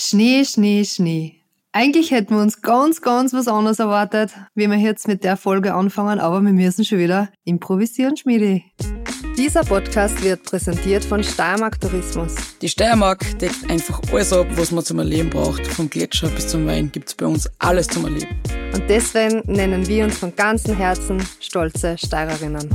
[0.00, 1.34] Schnee, Schnee, Schnee.
[1.72, 5.74] Eigentlich hätten wir uns ganz, ganz was anderes erwartet, wie wir jetzt mit der Folge
[5.74, 8.62] anfangen, aber wir müssen schon wieder improvisieren, Schmiede.
[9.36, 12.32] Dieser Podcast wird präsentiert von Steiermark Tourismus.
[12.62, 15.66] Die Steiermark deckt einfach alles ab, was man zum Erleben braucht.
[15.66, 18.40] Vom Gletscher bis zum Wein gibt's bei uns alles zum Erleben.
[18.74, 22.68] Und deswegen nennen wir uns von ganzem Herzen stolze Steirerinnen.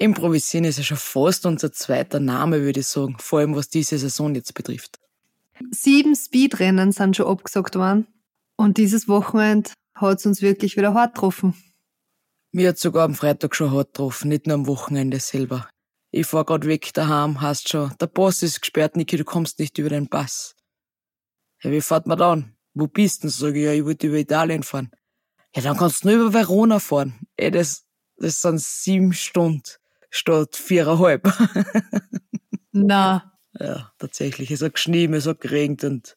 [0.00, 3.98] Improvisieren ist ja schon fast unser zweiter Name, würde ich sagen, vor allem was diese
[3.98, 5.00] Saison jetzt betrifft.
[5.72, 8.06] Sieben Speedrennen sind schon abgesagt worden
[8.56, 11.54] und dieses Wochenende hat es uns wirklich wieder hart getroffen.
[12.52, 15.68] Mir hat sogar am Freitag schon hart getroffen, nicht nur am Wochenende selber.
[16.12, 19.76] Ich fahr grad weg daheim, heißt schon, der Pass ist gesperrt, Niki, du kommst nicht
[19.78, 20.54] über den Pass.
[21.62, 22.56] Ja, wie fährt man da an?
[22.72, 23.28] Wo bist du?
[23.28, 24.92] Sag ich, ja, ich wollte über Italien fahren.
[25.56, 27.18] Ja, dann kannst du nur über Verona fahren.
[27.36, 27.84] Ey, das,
[28.16, 29.64] das sind sieben Stunden
[30.10, 31.32] statt viereinhalb.
[32.72, 33.32] Na.
[33.58, 34.50] Ja, tatsächlich.
[34.50, 36.16] Es hat geschnien, es hat geregnet und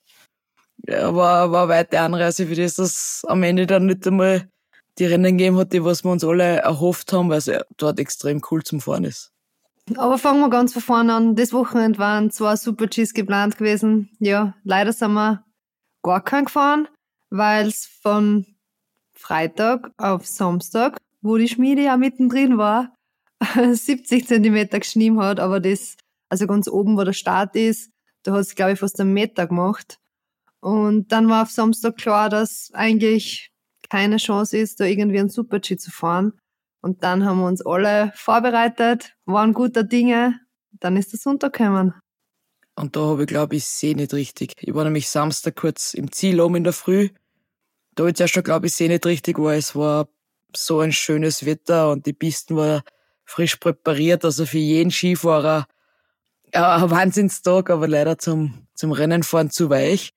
[0.88, 4.50] ja, war, war weit die Anreise für das, dass am Ende dann nicht einmal
[4.97, 8.42] die Rennen gegeben hat, die was wir uns alle erhofft haben, weil es dort extrem
[8.50, 9.31] cool zum Fahren ist.
[9.97, 11.36] Aber fangen wir ganz von vorne an.
[11.36, 14.09] Das Wochenende waren zwei Super Gs geplant gewesen.
[14.19, 15.44] Ja, leider sind wir
[16.03, 16.88] gar keinen gefahren,
[17.30, 18.45] weil es von
[19.14, 22.94] Freitag auf Samstag, wo die Schmiede ja mittendrin war,
[23.73, 25.95] 70 Zentimeter geschnien hat, aber das,
[26.30, 27.92] also ganz oben, wo der Start ist,
[28.23, 29.97] da hat es, glaube ich, fast einen Meter gemacht.
[30.59, 33.52] Und dann war auf Samstag klar, dass eigentlich
[33.89, 36.34] keine Chance ist, da irgendwie einen Super-G zu fahren.
[36.81, 40.39] Und dann haben wir uns alle vorbereitet, waren guter Dinge.
[40.80, 41.94] Dann ist der Sonntag gekommen.
[42.75, 44.53] Und da habe ich, glaube ich, sehe nicht richtig.
[44.59, 47.09] Ich war nämlich Samstag kurz im Ziel oben in der Früh.
[47.96, 50.08] Da habe ich zuerst schon, glaube ich, sehe nicht richtig, weil es war
[50.56, 52.84] so ein schönes Wetter und die Pisten war
[53.31, 55.66] frisch präpariert, also für jeden Skifahrer
[56.53, 60.14] ja, ein Wahnsinnstag, aber leider zum, zum Rennenfahren zu weich.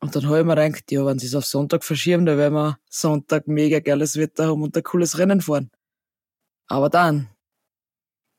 [0.00, 2.54] Und dann habe ich mir gedacht, ja, wenn sie es auf Sonntag verschieben, dann werden
[2.54, 5.70] wir Sonntag mega geiles Wetter haben und ein cooles Rennen fahren.
[6.66, 7.28] Aber dann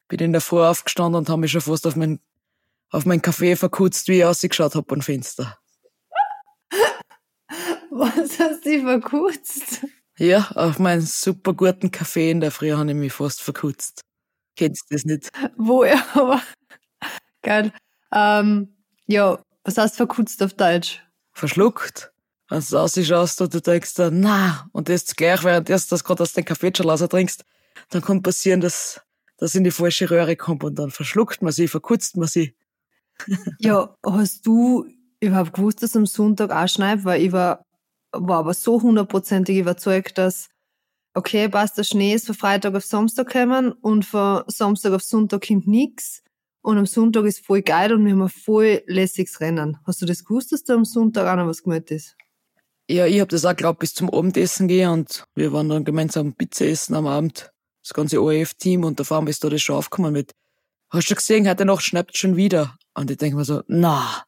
[0.10, 2.20] bin ich in der Früh aufgestanden und habe mich schon fast auf mein,
[2.90, 5.58] auf mein Café verkutzt, wie ich ausgeschaut habe am Fenster.
[7.92, 9.86] Was hast du verkutzt?
[10.18, 14.02] Ja, auf meinen super guten Kaffee in der Früh habe ich mich fast verkutzt.
[14.56, 15.30] Kennst du das nicht?
[15.58, 16.42] Woher, aber
[17.42, 17.74] geil.
[18.14, 18.76] Ähm,
[19.08, 21.04] ja, was heißt verkutzt auf Deutsch?
[21.34, 22.14] Verschluckt.
[22.50, 26.34] Wenn du ausschaust und du denkst na, und das gleich, während du das gerade aus
[26.34, 27.44] dem Kaffeeschalaser trinkst,
[27.90, 29.02] dann kann passieren, dass
[29.38, 32.56] das in die falsche Röhre kommt und dann verschluckt man sie, verkutzt man sie.
[33.60, 34.86] ja, hast du
[35.20, 37.04] überhaupt gewusst, dass am Sonntag auch schneit?
[37.04, 37.65] Weil ich war
[38.18, 40.50] war aber so hundertprozentig überzeugt, dass,
[41.14, 45.48] okay, passt, der Schnee ist von Freitag auf Samstag gekommen und von Samstag auf Sonntag
[45.48, 46.22] kommt nix.
[46.62, 49.78] Und am Sonntag ist voll geil und wir haben ein voll lässiges Rennen.
[49.86, 52.16] Hast du das gewusst, dass da am Sonntag auch noch was gemeldet ist?
[52.90, 56.34] Ja, ich hab das auch glaubt bis zum Abendessen gehen und wir waren dann gemeinsam
[56.34, 57.52] Pizza essen am Abend.
[57.84, 60.34] Das ganze ORF-Team und da fahren ist da das schon aufgekommen mit.
[60.90, 62.78] Hast du gesehen, heute Nacht schnappt schon wieder.
[62.96, 64.24] Und ich denke mir so, na,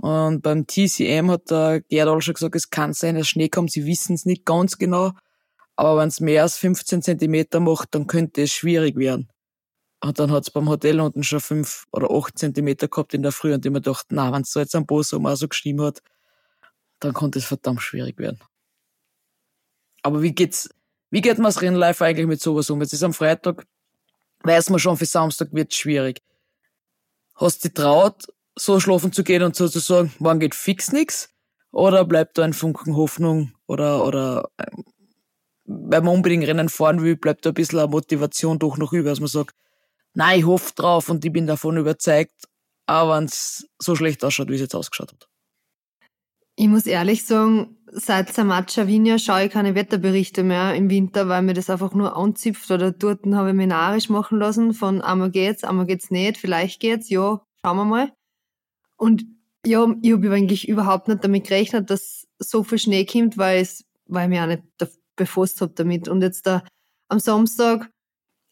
[0.00, 3.84] und beim TCM hat der Gerd schon gesagt, es kann sein, dass Schnee kommt, sie
[3.84, 5.12] wissen es nicht ganz genau.
[5.76, 9.28] Aber wenn es mehr als 15 Zentimeter macht, dann könnte es schwierig werden.
[10.02, 13.32] Und dann hat es beim Hotel unten schon fünf oder acht Zentimeter gehabt in der
[13.32, 15.82] Früh und ich mir gedacht, na, wenn es so jetzt am Boss auch so geschrieben
[15.82, 16.00] hat,
[17.00, 18.40] dann konnte es verdammt schwierig werden.
[20.02, 20.70] Aber wie geht's,
[21.10, 22.80] wie geht man das Rennlife eigentlich mit sowas um?
[22.80, 23.66] Jetzt ist am Freitag,
[24.44, 26.22] weiß man schon, für Samstag wird es schwierig.
[27.34, 28.24] Hast du traut,
[28.56, 31.30] so schlafen zu gehen und so zu sagen, wann geht fix nix?
[31.72, 33.52] Oder bleibt da ein Funken Hoffnung?
[33.66, 34.84] Oder, oder, ähm,
[35.64, 39.10] wenn man unbedingt Rennen fahren will, bleibt da ein bisschen eine Motivation doch noch über,
[39.10, 39.54] dass man sagt,
[40.14, 42.48] nein, ich hoffe drauf und ich bin davon überzeugt,
[42.86, 45.28] aber wenn es so schlecht ausschaut, wie es jetzt ausgeschaut hat.
[46.56, 51.42] Ich muss ehrlich sagen, seit Samaccia Vinja schaue ich keine Wetterberichte mehr im Winter, weil
[51.42, 55.30] mir das einfach nur anzipft oder dort habe ich mich narisch machen lassen von einmal
[55.30, 58.12] geht's, einmal geht's nicht, vielleicht geht's, ja, schauen wir mal.
[59.00, 59.24] Und
[59.64, 63.84] ja, ich habe eigentlich überhaupt nicht damit gerechnet, dass so viel Schnee kommt, weil, es,
[64.06, 64.62] weil ich mich auch nicht
[65.16, 66.06] befasst habe damit.
[66.06, 66.62] Und jetzt da
[67.08, 67.90] am Samstag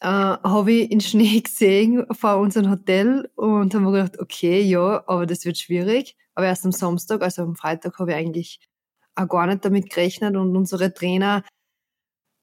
[0.01, 5.05] äh, habe ich in Schnee gesehen vor unserem Hotel und habe mir gedacht, okay, ja,
[5.07, 6.17] aber das wird schwierig.
[6.35, 8.61] Aber erst am Samstag, also am Freitag, habe ich eigentlich
[9.15, 11.45] auch gar nicht damit gerechnet und unsere Trainer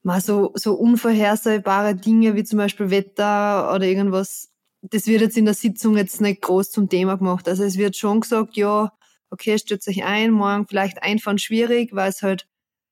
[0.03, 4.51] mal so, so unvorhersehbare Dinge wie zum Beispiel Wetter oder irgendwas,
[4.91, 7.47] das wird jetzt in der Sitzung jetzt nicht groß zum Thema gemacht.
[7.47, 8.91] Also es wird schon gesagt, ja,
[9.29, 12.47] okay, stürzt euch ein, morgen vielleicht einfahren schwierig, weil es halt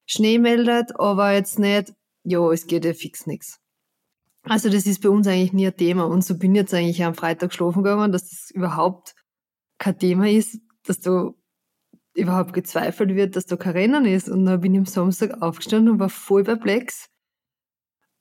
[0.05, 1.93] Schnee meldet, aber jetzt nicht,
[2.23, 3.59] ja, es geht ja fix nichts.
[4.43, 7.03] Also das ist bei uns eigentlich nie ein Thema und so bin ich jetzt eigentlich
[7.03, 9.15] am Freitag schlafen gegangen, dass das überhaupt
[9.77, 11.35] kein Thema ist, dass du
[12.13, 14.29] überhaupt gezweifelt wird, dass da kein Rennen ist.
[14.29, 17.09] Und dann bin ich am Samstag aufgestanden und war voll perplex.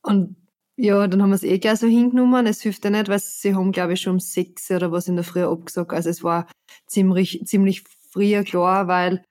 [0.03, 0.37] Und
[0.82, 2.44] ja, dann haben wir es eh gleich so hingenommen.
[2.44, 5.14] Es hilft ja nicht, weil sie haben, glaube ich, schon um sechs oder was in
[5.14, 5.93] der Früh abgesagt.
[5.93, 6.49] Also es war
[6.87, 9.23] ziemlich, ziemlich früher klar, weil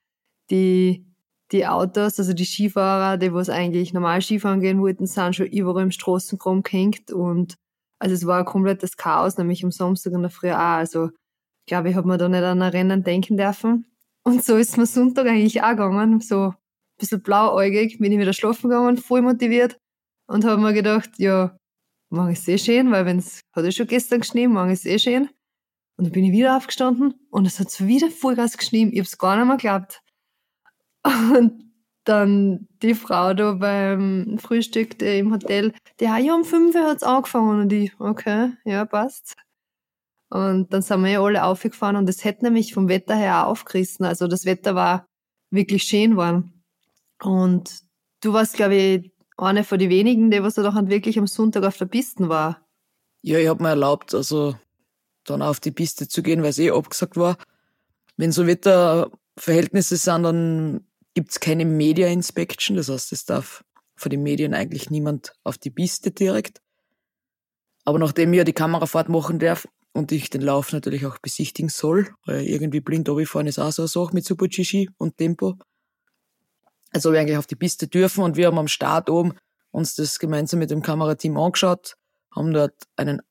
[0.49, 1.05] die,
[1.51, 5.83] die Autos, also die Skifahrer, die was eigentlich normal Skifahren gehen wollten, sind schon überall
[5.83, 7.55] im Straßenkram gehängt und
[7.99, 10.55] also es war ein komplettes Chaos, nämlich am Samstag in der Früh auch.
[10.55, 11.09] Also
[11.65, 13.85] glaube, ich habe mir da nicht an ein Rennen denken dürfen.
[14.23, 16.55] Und so ist mir Sonntag eigentlich auch gegangen, so ein
[16.97, 19.80] bisschen blauäugig, bin ich wieder schlafen gegangen, voll motiviert
[20.31, 21.57] und habe mir gedacht, ja,
[22.09, 24.97] morgen ist eh schön, weil wenn es hat ja schon gestern geschneit, morgen ist eh
[24.97, 25.29] schön.
[25.97, 28.91] Und dann bin ich wieder aufgestanden und es hat wieder Vollgas geschnien.
[28.93, 30.01] Ich hab's gar nicht mehr geglaubt.
[31.35, 31.71] Und
[32.03, 37.03] dann die Frau da beim Frühstück im Hotel, die hat ja um fünf Uhr hat's
[37.03, 39.35] angefangen und ich, okay, ja, passt.
[40.29, 43.51] Und dann sind wir ja alle aufgefahren und es hätte nämlich vom Wetter her auch
[43.51, 44.05] aufgerissen.
[44.05, 45.05] Also das Wetter war
[45.51, 46.53] wirklich schön warm.
[47.21, 47.81] Und
[48.21, 51.77] du warst, glaube ich, eine von den wenigen, die was doch wirklich am Sonntag auf
[51.77, 52.65] der Piste war.
[53.21, 54.55] Ja, ich habe mir erlaubt, also
[55.23, 57.37] dann auf die Piste zu gehen, weil es eh abgesagt war.
[58.17, 62.77] Wenn so Wetterverhältnisse sind, dann gibt's keine Media Inspection.
[62.77, 63.63] Das heißt, es darf
[63.95, 66.61] von den Medien eigentlich niemand auf die Piste direkt.
[67.85, 71.69] Aber nachdem ich ja die Kamerafahrt machen darf, und ich den Lauf natürlich auch besichtigen
[71.69, 75.55] soll, weil irgendwie blind fahren ist auch so eine Sache mit Super G und Tempo.
[76.91, 79.33] Also wir eigentlich auf die Piste dürfen und wir haben am Start oben
[79.71, 81.95] uns das gemeinsam mit dem Kamerateam angeschaut,
[82.35, 83.21] haben dort einen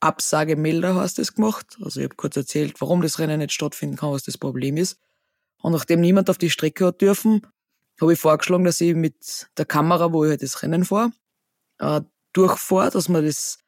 [0.00, 1.78] Absagemelder, heißt das, gemacht.
[1.82, 4.98] Also ich habe kurz erzählt, warum das Rennen nicht stattfinden kann, was das Problem ist.
[5.62, 7.42] Und nachdem niemand auf die Strecke hat dürfen,
[8.00, 11.12] habe ich vorgeschlagen, dass ich mit der Kamera, wo ich halt das Rennen fahre,
[11.78, 12.02] äh,
[12.32, 13.58] durchfahre, dass man das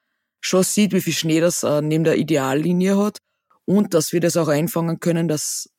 [0.41, 3.19] schon sieht, wie viel Schnee das äh, neben der Ideallinie hat
[3.65, 5.71] und dass wir das auch einfangen können, dass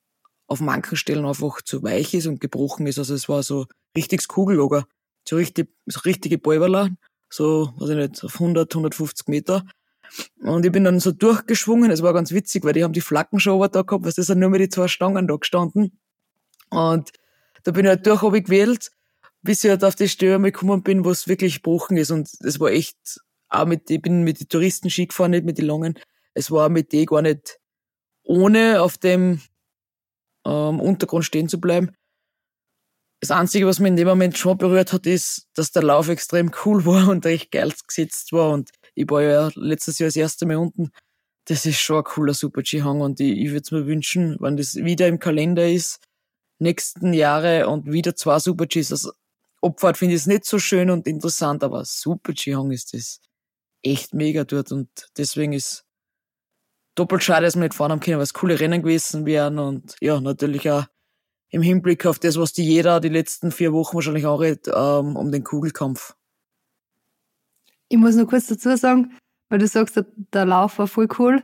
[0.49, 2.97] auf manchen Stellen einfach zu weich ist und gebrochen ist.
[2.97, 4.85] Also es war so richtiges Kugellager,
[5.27, 6.89] so, richtig, so richtige Bäuberler,
[7.29, 9.63] so, weiß ich nicht, auf 100, 150 Meter.
[10.41, 13.39] Und ich bin dann so durchgeschwungen, es war ganz witzig, weil die haben die Flaggen
[13.39, 15.99] schon da gehabt, was das sind nur mehr die zwei Stangen da gestanden.
[16.71, 17.11] Und
[17.63, 18.91] da bin ich halt durch, habe ich gewählt,
[19.43, 22.09] bis ich halt auf die Stelle gekommen bin, wo es wirklich gebrochen ist.
[22.09, 22.97] Und es war echt
[23.49, 25.99] auch mit, ich bin mit den Touristen Ski gefahren, nicht mit den langen.
[26.33, 27.59] Es war mit denen gar nicht
[28.23, 29.41] ohne auf dem
[30.45, 31.91] ähm, Untergrund stehen zu bleiben.
[33.21, 36.51] Das Einzige, was mich in dem Moment schon berührt hat, ist, dass der Lauf extrem
[36.65, 38.51] cool war und recht geil gesetzt war.
[38.51, 40.91] Und ich war ja letztes Jahr das erste Mal unten.
[41.45, 44.75] Das ist schon ein cooler Super-G-Hang und ich, ich würde es mir wünschen, wenn das
[44.75, 45.99] wieder im Kalender ist,
[46.59, 48.91] nächsten Jahre und wieder zwei Super-Gs.
[48.91, 49.11] Also
[49.61, 53.19] Abfahrt finde ich es nicht so schön und interessant, aber Super-G-Hang ist das
[53.83, 55.85] echt mega dort und deswegen ist
[56.99, 59.95] doppelt schade, dass wir nicht fahren haben können, weil es coole Rennen gewesen wären und
[60.01, 60.85] ja, natürlich auch
[61.49, 65.31] im Hinblick auf das, was die jeder die letzten vier Wochen wahrscheinlich anredet, ähm, um
[65.31, 66.15] den Kugelkampf.
[67.87, 69.17] Ich muss noch kurz dazu sagen,
[69.49, 71.41] weil du sagst, der, der Lauf war voll cool.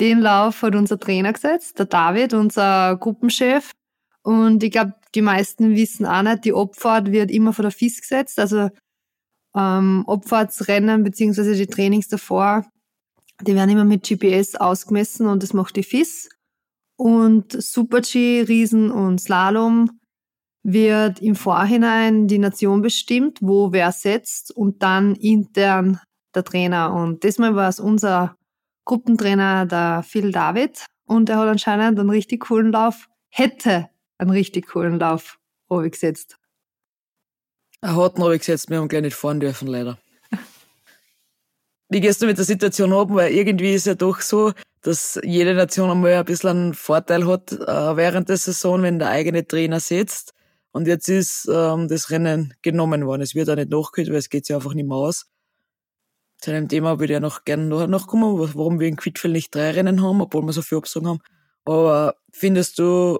[0.00, 3.72] Den Lauf hat unser Trainer gesetzt, der David, unser Gruppenchef.
[4.22, 8.00] Und ich glaube, die meisten wissen auch nicht, die Abfahrt wird immer von der FIS
[8.00, 8.40] gesetzt.
[8.40, 8.70] Also
[9.56, 12.66] ähm, Abfahrtsrennen beziehungsweise die Trainings davor,
[13.42, 16.28] die werden immer mit GPS ausgemessen und das macht die FIS.
[16.96, 19.90] Und Super-G, Riesen und Slalom
[20.62, 26.00] wird im Vorhinein die Nation bestimmt, wo wer setzt und dann intern
[26.34, 26.92] der Trainer.
[26.94, 28.36] Und diesmal war es unser
[28.84, 30.86] Gruppentrainer, der Phil David.
[31.06, 35.38] Und er hat anscheinend einen richtig coolen Lauf, hätte einen richtig coolen Lauf
[35.68, 36.38] gesetzt.
[37.80, 39.98] Er hat noch gesetzt, wir haben gleich nicht fahren dürfen, leider.
[41.88, 43.14] Wie gehst du mit der Situation um?
[43.14, 44.52] Weil irgendwie ist ja doch so,
[44.82, 49.10] dass jede Nation einmal ein bisschen einen Vorteil hat äh, während der Saison, wenn der
[49.10, 50.32] eigene Trainer sitzt.
[50.72, 53.22] Und jetzt ist ähm, das Rennen genommen worden.
[53.22, 55.26] Es wird auch nicht nachgeholt, weil es geht ja einfach nicht mehr aus.
[56.38, 59.54] Zu einem Thema würde ich ja noch gerne noch, noch warum wir in Quidfell nicht
[59.54, 61.20] drei Rennen haben, obwohl wir so viel Absagen haben.
[61.64, 63.18] Aber findest du,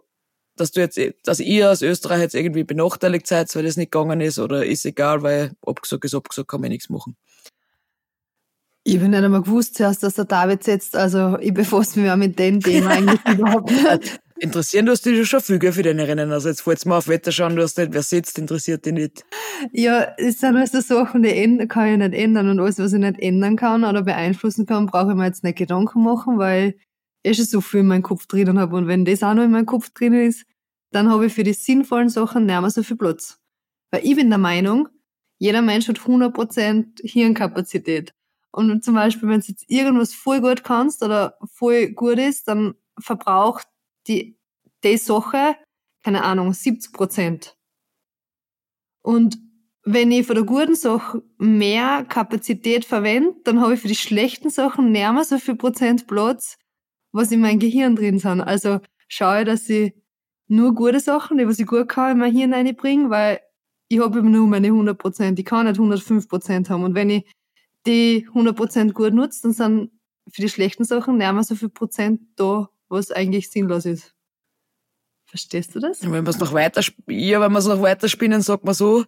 [0.57, 4.21] dass du jetzt, dass ihr als Österreich jetzt irgendwie benachteiligt seid, weil das nicht gegangen
[4.21, 7.17] ist, oder ist egal, weil abgesagt ist abgesagt, kann man nichts machen?
[8.89, 12.15] Ich habe nicht einmal gewusst zuerst, dass der David setzt, also ich befasse mich auch
[12.15, 14.21] mit dem Thema eigentlich überhaupt nicht.
[14.39, 16.31] interessieren du hast dich schon viel für deine Rennen.
[16.31, 19.25] Also jetzt fällt's mal auf Wetter schauen, du hast nicht, wer sitzt, interessiert dich nicht.
[19.73, 23.19] Ja, es sind also Sachen, die kann ich nicht ändern und alles, was ich nicht
[23.19, 26.77] ändern kann oder beeinflussen kann, brauche ich mir jetzt nicht Gedanken machen, weil
[27.25, 28.77] ich schon so viel in meinem Kopf drinnen habe.
[28.77, 30.47] Und wenn das auch noch in meinem Kopf drinnen ist,
[30.93, 33.41] dann habe ich für die sinnvollen Sachen nicht mehr so viel Platz.
[33.91, 34.89] Weil ich bin der Meinung,
[35.39, 38.13] jeder Mensch hat 100% Hirnkapazität.
[38.57, 42.75] Und zum Beispiel, wenn du jetzt irgendwas voll gut kannst oder voll gut ist, dann
[42.99, 43.67] verbraucht
[44.07, 44.39] die,
[44.83, 45.57] die Sache,
[46.03, 47.59] keine Ahnung, 70 Prozent.
[49.03, 49.37] Und
[49.83, 54.49] wenn ich für die guten Sachen mehr Kapazität verwende, dann habe ich für die schlechten
[54.49, 56.57] Sachen nicht mehr so viel Prozent Platz,
[57.13, 58.41] was in meinem Gehirn drin sind.
[58.41, 59.93] Also schaue ich, dass ich
[60.49, 63.41] nur gute Sachen, die was ich gut kann, in mein Hirn reinbringe, weil
[63.89, 65.39] ich habe immer nur meine 100 Prozent.
[65.39, 66.85] Ich kann nicht 105 Prozent haben.
[66.85, 67.25] Und wenn ich
[67.87, 69.91] die 100 Prozent gut nutze, dann sind
[70.29, 74.15] für die schlechten Sachen nicht mehr so viel Prozent da, was eigentlich sinnlos ist.
[75.27, 76.03] Verstehst du das?
[76.03, 79.05] Wenn man es noch weiter, ja, wenn man es noch weiterspinnen, sagt man so,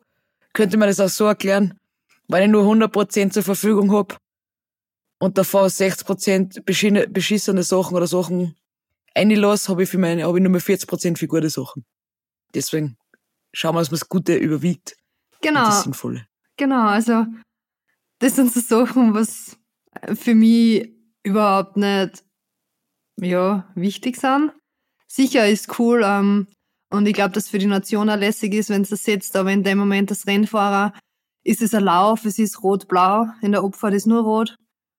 [0.52, 1.78] könnte man das auch so erklären,
[2.26, 4.18] weil ich nur 100% zur Verfügung hab
[5.20, 8.56] und davon 60% beschissene Sachen oder Sachen
[9.14, 11.84] einlasse, habe ich für meine, habe ich nur mehr 40% für gute Sachen.
[12.54, 12.96] Deswegen
[13.52, 14.96] schauen wir, dass man das Gute überwiegt.
[15.40, 15.64] Genau.
[15.66, 16.26] das Sinnvolle.
[16.56, 17.26] Genau, also
[18.18, 19.56] das sind so Sachen, was
[20.14, 22.24] für mich überhaupt nicht
[23.20, 24.52] ja, wichtig sind.
[25.06, 26.48] Sicher ist cool, ähm,
[26.90, 29.52] und ich glaube, dass für die Nation auch lässig ist, wenn es das setzt, aber
[29.52, 30.94] in dem Moment das Rennfahrer
[31.44, 34.56] ist es ein Lauf, es ist rot-blau, in der Abfahrt ist nur rot.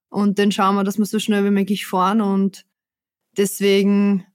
[0.09, 2.65] Und dann schauen wir, dass wir so schnell wie möglich fahren und
[3.38, 4.25] deswegen,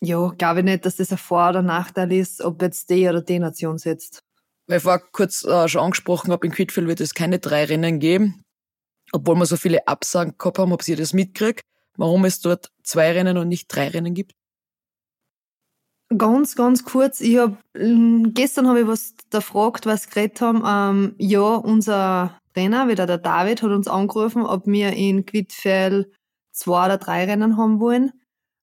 [0.00, 3.22] ja, glaube ich nicht, dass das ein Vor- oder Nachteil ist, ob jetzt die oder
[3.22, 4.20] die Nation setzt.
[4.66, 7.98] Weil ich vorher kurz äh, schon angesprochen habe, in Quidfield wird es keine drei Rennen
[7.98, 8.42] geben,
[9.12, 11.62] obwohl wir so viele Absagen gehabt haben, ob sie das mitkriegt
[11.96, 14.34] warum es dort zwei Rennen und nicht drei Rennen gibt?
[16.16, 17.20] Ganz, ganz kurz.
[17.20, 20.62] Ich hab, ähm, gestern habe ich was da gefragt, was geredet haben.
[20.64, 26.12] Ähm, ja, unser Trainer, wieder der David, hat uns angerufen, ob wir in Quidfell
[26.52, 28.12] zwei oder drei Rennen haben wollen,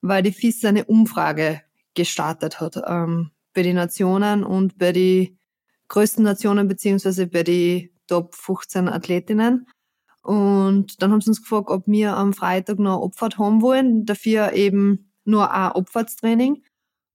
[0.02, 1.62] weil die FIS eine Umfrage
[1.94, 5.38] gestartet hat ähm, bei den Nationen und bei den
[5.92, 9.68] größten Nationen beziehungsweise bei den Top 15 Athletinnen.
[10.24, 14.06] Und dann haben sie uns gefragt, ob wir am Freitag noch Abfahrt haben wollen.
[14.06, 16.64] Dafür eben nur ein Abfahrtstraining.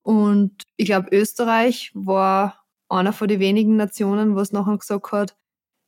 [0.02, 5.37] Und ich glaube, Österreich war einer von den wenigen Nationen, was nachher gesagt hat,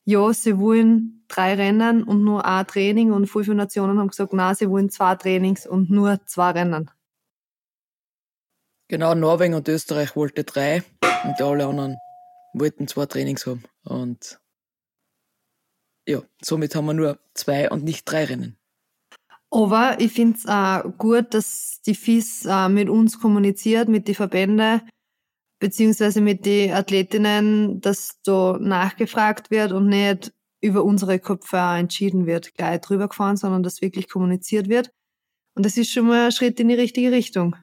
[0.04, 4.54] ja, sie wollen drei Rennen und nur ein Training und viele, Nationen haben gesagt, nein,
[4.54, 6.90] sie wollen zwei Trainings und nur zwei Rennen.
[8.88, 10.82] Genau, Norwegen und Österreich wollten drei
[11.24, 11.96] und alle anderen
[12.52, 13.64] wollten zwei Trainings haben.
[13.84, 14.40] Und
[16.06, 18.56] ja, somit haben wir nur zwei und nicht drei Rennen.
[19.50, 24.14] Aber ich finde es auch gut, dass die FIS äh, mit uns kommuniziert, mit den
[24.14, 24.82] Verbänden,
[25.58, 32.54] beziehungsweise mit den Athletinnen, dass da nachgefragt wird und nicht über unsere Köpfe entschieden wird,
[32.54, 34.90] gleich drüber gefahren, sondern dass wirklich kommuniziert wird.
[35.54, 37.56] Und das ist schon mal ein Schritt in die richtige Richtung.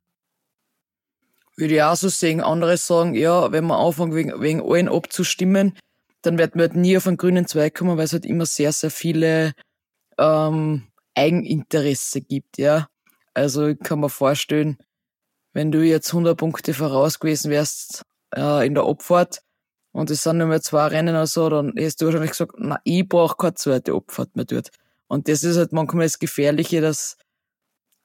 [1.57, 2.41] Würde ich auch so sehen.
[2.41, 5.77] Andere sagen, ja, wenn man anfangen, wegen, wegen allen abzustimmen,
[6.21, 8.71] dann wird man halt nie auf einen grünen Zweig kommen, weil es halt immer sehr,
[8.71, 9.53] sehr viele
[10.17, 10.83] ähm,
[11.13, 12.88] Eigeninteresse gibt, ja.
[13.33, 14.77] Also ich kann mir vorstellen,
[15.53, 18.03] wenn du jetzt 100 Punkte voraus gewesen wärst
[18.35, 19.41] äh, in der Abfahrt
[19.91, 22.79] und es sind nur mehr zwei Rennen oder so, dann hättest du wahrscheinlich gesagt, na,
[22.83, 24.69] ich brauche keine zweite Abfahrt mehr dort.
[25.07, 27.17] Und das ist halt manchmal das Gefährliche, dass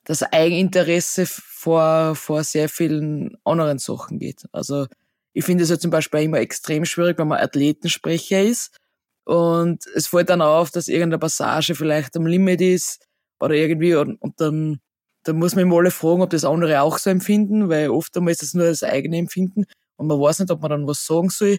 [0.04, 4.44] das Eigeninteresse vor, vor sehr vielen anderen Sachen geht.
[4.52, 4.86] Also
[5.32, 8.76] ich finde es ja zum Beispiel immer extrem schwierig, wenn man Athletensprecher ist
[9.24, 13.06] und es fällt dann auf, dass irgendeine Passage vielleicht am Limit ist
[13.38, 14.80] oder irgendwie und, und dann,
[15.24, 18.32] dann muss man immer alle fragen, ob das andere auch so empfinden, weil oft einmal
[18.32, 19.66] ist das nur das eigene Empfinden
[19.96, 21.58] und man weiß nicht, ob man dann was sagen soll,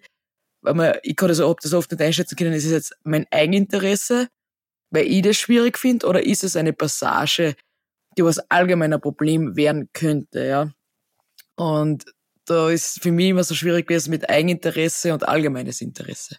[0.62, 3.26] weil man, ich kann das, ob das oft nicht einschätzen können, ist es jetzt mein
[3.32, 4.28] Eigeninteresse,
[4.90, 7.56] weil ich das schwierig finde oder ist es eine Passage,
[8.18, 10.72] die was allgemeiner Problem werden könnte, ja.
[11.56, 12.06] Und
[12.46, 16.38] da ist für mich immer so schwierig gewesen mit Eigeninteresse und allgemeines Interesse.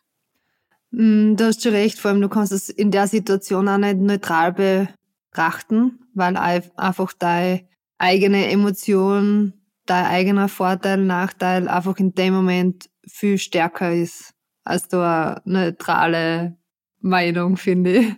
[0.90, 3.98] Mm, du hast schon recht, vor allem du kannst es in der Situation auch nicht
[3.98, 7.66] neutral betrachten, weil einfach deine
[7.98, 9.54] eigene Emotion,
[9.86, 16.56] dein eigener Vorteil, Nachteil einfach in dem Moment viel stärker ist als du eine neutrale
[17.00, 18.14] Meinung, finde ich.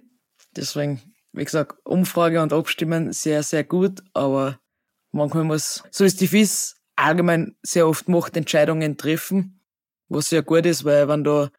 [0.57, 1.01] Deswegen,
[1.35, 4.59] wie gesagt, Umfrage und Abstimmen sehr, sehr gut, aber
[5.11, 9.61] manchmal muss, so ist die FIS allgemein sehr oft macht, Entscheidungen treffen,
[10.09, 11.51] was sehr gut ist, weil wenn da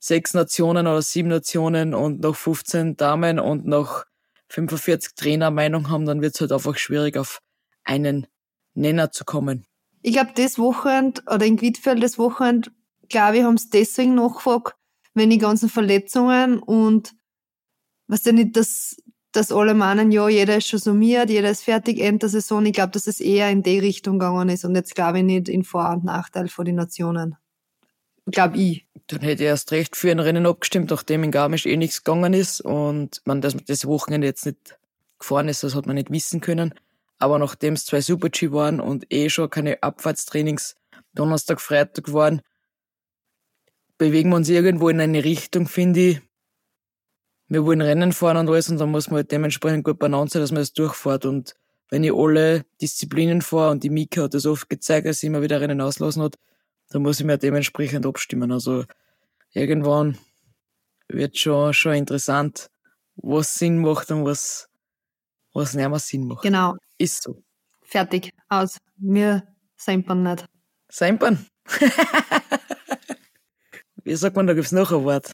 [0.00, 4.04] sechs Nationen oder sieben Nationen und noch 15 Damen und noch
[4.48, 7.40] 45 Trainer Meinung haben, dann wird es halt einfach schwierig, auf
[7.84, 8.26] einen
[8.74, 9.64] Nenner zu kommen.
[10.02, 12.70] Ich glaube, das Wochenende oder in Quittfeld das Wochenende,
[13.08, 14.74] glaube ich, haben sie deswegen nachgefragt,
[15.14, 17.14] wenn die ganzen Verletzungen und
[18.06, 18.96] was ja nicht, dass,
[19.34, 22.64] dass alle meinen, ja, jeder ist schon summiert, jeder ist fertig, Ende der Saison.
[22.64, 25.48] Ich glaube, dass es eher in die Richtung gegangen ist und jetzt glaube ich nicht
[25.48, 27.36] in Vor- und Nachteil von den Nationen.
[28.26, 28.86] Glaube ich.
[29.08, 32.32] Dann hätte ich erst recht für ein Rennen abgestimmt, nachdem in Garmisch eh nichts gegangen
[32.32, 34.78] ist und man das, das Wochenende jetzt nicht
[35.18, 36.72] gefahren ist, das hat man nicht wissen können.
[37.18, 40.76] Aber nachdem es zwei Super-G waren und eh schon keine Abfahrtstrainings
[41.12, 42.40] Donnerstag, Freitag waren,
[43.98, 46.20] bewegen wir uns irgendwo in eine Richtung, finde ich.
[47.54, 50.42] Wir wollen Rennen fahren und alles und dann muss man halt dementsprechend gut beieinander sein,
[50.42, 51.24] dass man das durchfährt.
[51.24, 51.54] Und
[51.88, 55.40] wenn ich alle Disziplinen fahre und die Mika hat das oft gezeigt, dass sie immer
[55.40, 56.36] wieder Rennen auslassen hat,
[56.90, 58.50] dann muss ich mir dementsprechend abstimmen.
[58.50, 58.86] Also
[59.52, 60.18] irgendwann
[61.06, 62.70] wird schon, schon interessant,
[63.14, 64.68] was Sinn macht und was,
[65.52, 66.42] was nicht mehr Sinn macht.
[66.42, 66.74] Genau.
[66.98, 67.40] Ist so.
[67.82, 68.32] Fertig.
[68.48, 68.78] Aus.
[68.96, 69.46] Wir
[69.76, 70.44] sempern nicht.
[70.90, 71.46] Sempern?
[74.02, 75.30] Wie sagt man, da gibt's noch ein Wort.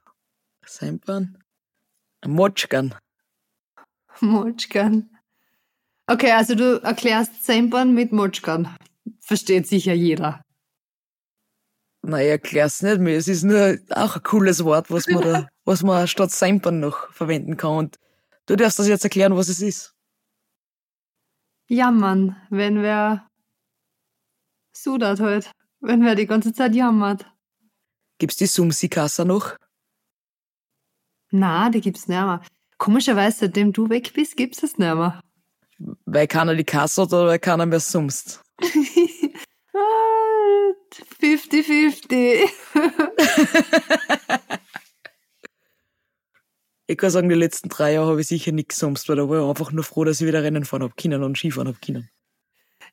[0.66, 1.39] Sempern?
[2.26, 2.94] Motschkan.
[4.20, 5.10] Motschkan.
[6.06, 8.76] Okay, also du erklärst Sempern mit Motschkan.
[9.20, 10.42] Versteht sicher jeder.
[12.02, 13.16] Nein, ich erklär's nicht mehr.
[13.16, 17.12] Es ist nur auch ein cooles Wort, was man da, was man statt Sempern noch
[17.12, 17.76] verwenden kann.
[17.76, 17.96] Und
[18.46, 19.94] du darfst das jetzt erklären, was es ist.
[21.68, 23.28] Jammern, wenn wer
[24.72, 25.52] sudert halt.
[25.80, 27.24] Wenn wer die ganze Zeit jammert.
[28.18, 29.56] Gibt's die Sumsi-Kassa noch?
[31.30, 32.42] Na, die gibt's nicht mehr.
[32.78, 35.20] Komischerweise, seitdem du weg bist, gibt's es nicht mehr.
[36.04, 38.42] Weil keiner die Kasse hat oder weil keiner mehr sumst?
[41.20, 42.48] 50-50.
[46.86, 49.42] ich kann sagen, die letzten drei Jahre habe ich sicher nichts gesumst, weil da war
[49.42, 52.10] ich einfach nur froh, dass ich wieder Rennen fahren hab können und Skifahren hab können.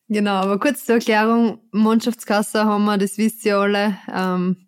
[0.10, 3.98] Genau, aber kurz zur Erklärung, Mannschaftskasse haben wir, das wisst ihr alle.
[4.14, 4.67] Ähm,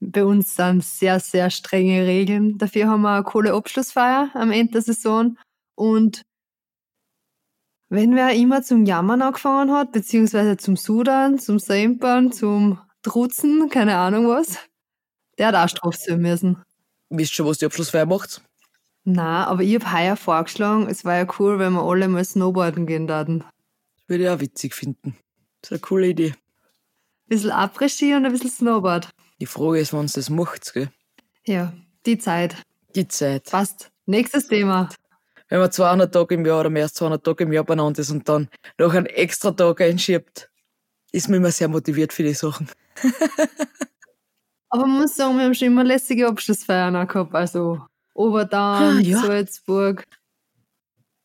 [0.00, 2.58] bei uns sind sehr, sehr strenge Regeln.
[2.58, 5.38] Dafür haben wir eine coole Abschlussfeier am Ende der Saison.
[5.74, 6.22] Und
[7.88, 13.96] wenn wer immer zum Jammern angefangen hat, beziehungsweise zum Sudern, zum Sempern, zum Trutzen, keine
[13.96, 14.58] Ahnung was,
[15.38, 16.62] der hat auch Strafe sein müssen.
[17.08, 18.42] Wisst schon, was die Abschlussfeier macht?
[19.04, 22.86] Na, aber ich hab heuer vorgeschlagen, es war ja cool, wenn wir alle mal Snowboarden
[22.86, 23.44] gehen würden.
[23.96, 25.16] Das würde ich auch witzig finden.
[25.60, 26.30] Das ist eine coole Idee.
[26.30, 26.34] Ein
[27.28, 29.10] bisschen Après-Ski und ein bisschen Snowboard.
[29.40, 30.90] Die Frage ist, wann das macht, gell?
[31.44, 31.72] Ja,
[32.06, 32.56] die Zeit.
[32.94, 33.44] Die Zeit.
[33.50, 33.90] Passt.
[34.06, 34.88] Nächstes Thema.
[35.48, 38.10] Wenn man 200 Tage im Jahr oder mehr als 200 Tage im Jahr beieinander ist
[38.10, 40.50] und dann noch einen extra Tag einschiebt,
[41.12, 42.68] ist man immer sehr motiviert für die Sachen.
[44.70, 47.34] Aber man muss sagen, wir haben schon immer lässige Abschlussfeiern auch gehabt.
[47.34, 47.80] Also
[48.14, 49.20] Oberdaun, Ah, ja.
[49.20, 50.04] Salzburg.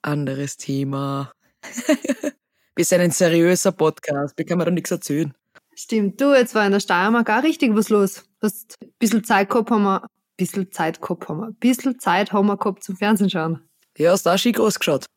[0.04, 1.32] Anderes Thema.
[2.76, 5.34] Wir sind ein seriöser Podcast, wir können da nichts erzählen.
[5.81, 8.23] Stimmt, du, jetzt war in der Steiermark auch richtig was los.
[8.39, 11.99] Hast ein bisschen Zeit gehabt haben wir, ein bisschen Zeit gehabt haben wir, ein bisschen
[11.99, 13.63] Zeit haben wir gehabt zum Fernsehen schauen.
[13.97, 15.07] Ja, hast du auch schick ausgeschaut.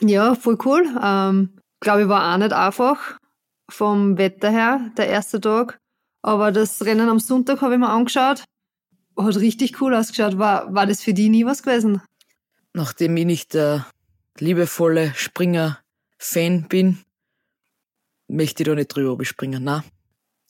[0.00, 0.86] Ja, voll cool.
[1.02, 3.18] Ähm, Glaube ich, war auch nicht einfach
[3.68, 5.78] vom Wetter her, der erste Tag.
[6.22, 8.44] Aber das Rennen am Sonntag habe ich mir angeschaut.
[9.18, 10.38] Hat richtig cool ausgeschaut.
[10.38, 12.00] War, war das für die nie was gewesen?
[12.72, 13.84] Nachdem ich nicht der
[14.38, 17.04] liebevolle Springer-Fan bin,
[18.30, 19.84] möchte ich da nicht drüber bespringen, na.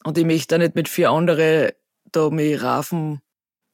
[0.04, 1.74] Und ich möchte auch nicht mit vier andere
[2.12, 3.20] da mich rafen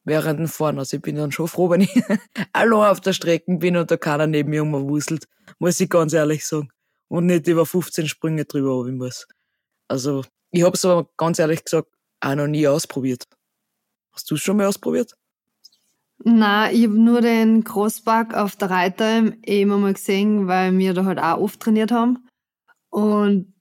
[0.05, 0.79] während dem Fahren.
[0.79, 1.91] Also ich bin dann schon froh, wenn ich
[2.53, 5.27] allein auf der Strecke bin und da keiner neben mir rumwuselt,
[5.59, 6.71] muss ich ganz ehrlich sagen.
[7.09, 9.27] Und nicht über 15 Sprünge drüber runter muss.
[9.89, 11.89] Also, ich hab's aber ganz ehrlich gesagt
[12.21, 13.29] auch noch nie ausprobiert.
[14.13, 15.15] Hast du schon mal ausprobiert?
[16.25, 21.05] Na, ich habe nur den Crossback auf der Reiter eben einmal gesehen, weil wir da
[21.05, 22.27] halt auch oft trainiert haben.
[22.91, 23.53] Und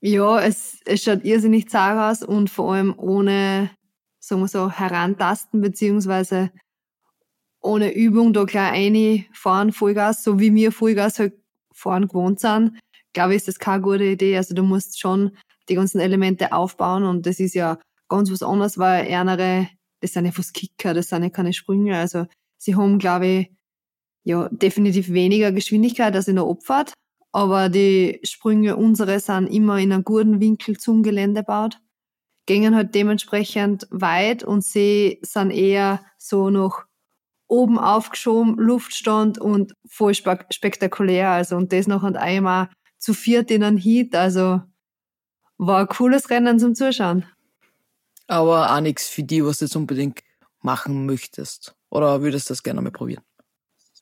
[0.00, 3.70] ja, es, es schaut irrsinnig zart aus und vor allem ohne,
[4.20, 6.50] sagen wir so, herantasten, beziehungsweise
[7.60, 11.34] ohne Übung da gleich reinfahren, Vollgas, so wie wir Vollgas halt
[11.74, 12.78] fahren gewohnt sind,
[13.12, 14.36] glaube ich, ist das keine gute Idee.
[14.36, 15.36] Also du musst schon
[15.68, 19.68] die ganzen Elemente aufbauen und das ist ja ganz was anderes, weil ernere,
[20.00, 21.96] das sind ja fast Kicker, das sind ja keine Sprünge.
[21.96, 22.26] Also
[22.58, 23.50] sie haben, glaube ich,
[24.24, 26.92] ja, definitiv weniger Geschwindigkeit als in der Abfahrt,
[27.32, 31.80] aber die Sprünge unsere sind immer in einem guten Winkel zum Gelände gebaut,
[32.46, 36.84] gingen halt dementsprechend weit und sie sind eher so noch
[37.46, 41.30] oben aufgeschoben, Luftstand und voll spek spektakulär.
[41.30, 44.14] Also und das noch und einmal zu viert in einem Heat.
[44.14, 44.62] Also
[45.56, 47.24] war ein cooles Rennen zum Zuschauen.
[48.26, 50.20] Aber auch nichts für die, was du jetzt unbedingt
[50.60, 51.74] machen möchtest.
[51.90, 53.22] Oder würdest du das gerne mal probieren?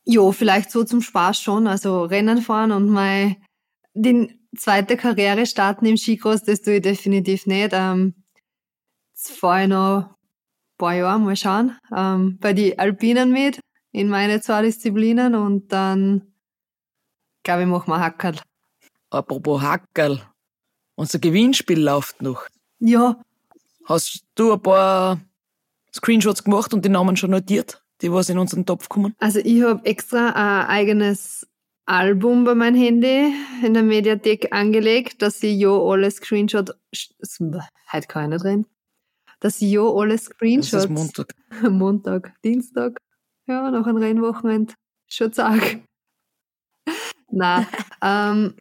[0.06, 1.66] Jo, vielleicht so zum Spaß schon.
[1.66, 3.36] Also Rennen fahren und mal
[3.94, 7.70] den zweite Karriere starten im Skicross, das tue ich definitiv nicht.
[7.72, 8.14] Ähm,
[9.12, 10.14] jetzt fahre ich noch ein
[10.78, 13.60] paar Jahre, mal schauen, ähm, bei die Alpinen mit,
[13.92, 16.32] in meine zwei Disziplinen und dann,
[17.42, 18.40] glaube ich, machen wir Hackerl.
[19.10, 20.20] Apropos Hackerl,
[20.94, 22.46] unser Gewinnspiel läuft noch.
[22.78, 23.20] Ja.
[23.86, 25.20] Hast du ein paar
[25.94, 29.14] Screenshots gemacht und die Namen schon notiert, die was in unseren Topf kommen?
[29.18, 31.46] Also ich habe extra ein eigenes
[31.86, 33.32] Album bei meinem Handy
[33.64, 36.72] in der Mediathek angelegt, dass ich ja alle Screenshots,
[37.92, 38.66] heute kann ich nicht reden,
[39.40, 40.70] dass ich ja alle Screenshots.
[40.70, 41.34] Das ist Montag.
[41.70, 42.98] Montag, Dienstag,
[43.46, 44.74] ja, nach einem Rennwochenende,
[45.06, 45.78] schon sag.
[47.30, 47.66] Nein,
[48.02, 48.54] ähm,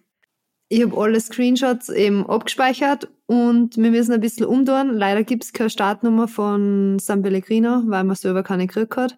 [0.69, 4.93] ich habe alle Screenshots eben abgespeichert und wir müssen ein bisschen umtun.
[4.93, 9.17] Leider gibt es keine Startnummer von San Pellegrino, weil man selber keine gekriegt hat.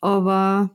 [0.00, 0.70] Aber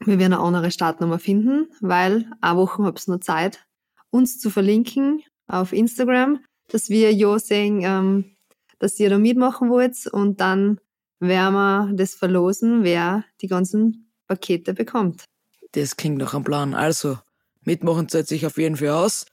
[0.00, 3.66] wir werden eine andere Startnummer finden, weil eine Woche habe ich noch Zeit,
[4.10, 8.36] uns zu verlinken auf Instagram, dass wir ja sehen, ähm,
[8.78, 10.80] dass ihr da mitmachen wollt und dann
[11.20, 15.24] werden wir das verlosen, wer die ganzen Pakete bekommt.
[15.72, 16.74] Das klingt nach einem Plan.
[16.74, 17.18] Also,
[17.62, 19.26] mitmachen zahlt sich auf jeden Fall aus.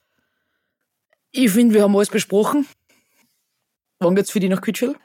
[1.30, 2.66] Ich finde, wir haben alles besprochen.
[3.98, 4.96] Wann geht's für die nach Quidfield?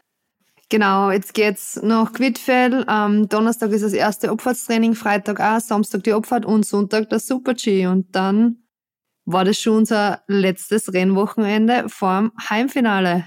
[0.71, 2.86] Genau, jetzt geht's nach Quidfell.
[2.89, 7.88] Ähm, Donnerstag ist das erste Abfahrtstraining, Freitag auch, Samstag die Abfahrt und Sonntag der Super-G.
[7.88, 8.63] Und dann
[9.25, 13.25] war das schon unser letztes Rennwochenende vorm Heimfinale.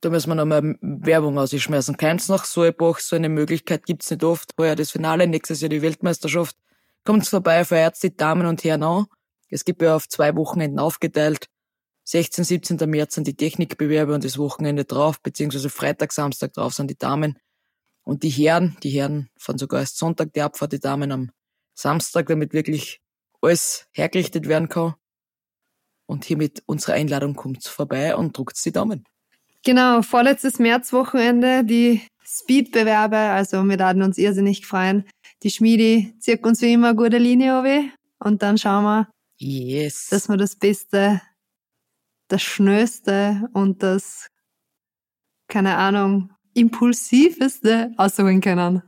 [0.00, 1.98] Da müssen wir nochmal Werbung ausschmeißen.
[1.98, 4.54] Keins nach Solbach, so eine Möglichkeit gibt's nicht oft.
[4.58, 6.56] Heuer das Finale, nächstes Jahr die Weltmeisterschaft.
[7.04, 9.04] Kommt's vorbei, feiert die Damen und Herren an.
[9.50, 11.49] Es gibt ja auf zwei Wochenenden aufgeteilt.
[12.10, 12.90] 16, 17.
[12.90, 17.38] März sind die Technikbewerbe und das Wochenende drauf, beziehungsweise Freitag, Samstag drauf sind die Damen.
[18.02, 21.30] Und die Herren, die Herren fahren sogar erst Sonntag die Abfahrt, die Damen am
[21.72, 23.00] Samstag, damit wirklich
[23.40, 24.94] alles hergerichtet werden kann.
[26.06, 29.04] Und hiermit unsere Einladung kommt vorbei und druckt die Daumen.
[29.62, 35.08] Genau, vorletztes Märzwochenende, die Speedbewerbe, also wir werden uns irrsinnig freuen.
[35.44, 40.08] Die Schmiedi zieht uns wie immer eine gute Linie an und dann schauen wir, yes.
[40.10, 41.22] dass wir das Beste
[42.30, 44.28] das Schnellste und das,
[45.48, 48.82] keine Ahnung, impulsiveste aussuchen können.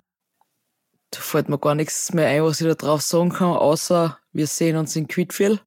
[1.11, 4.46] Da fällt mir gar nichts mehr ein, was ich da drauf sagen kann, außer wir
[4.46, 5.62] sehen uns in Quidfield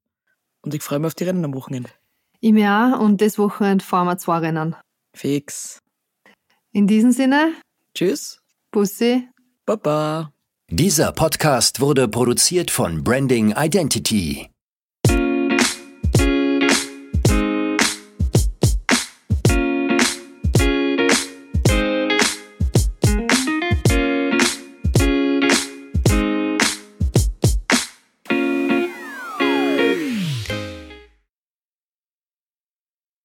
[0.62, 1.90] und ich freue mich auf die Rennen am Wochenende.
[2.40, 4.76] Ich mir auch und das Wochenende fahren wir zwei Rennen.
[5.16, 5.80] Fix.
[6.72, 7.54] In diesem Sinne.
[7.94, 8.40] Tschüss.
[8.72, 9.28] Bussi.
[9.66, 10.32] Baba.
[10.70, 14.50] Dieser Podcast wurde produziert von Branding Identity.